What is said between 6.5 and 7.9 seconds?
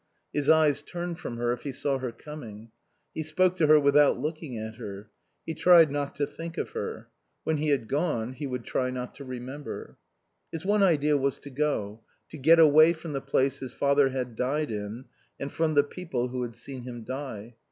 of her. When he had